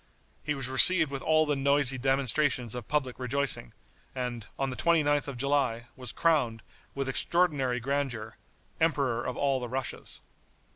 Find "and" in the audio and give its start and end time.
4.15-4.47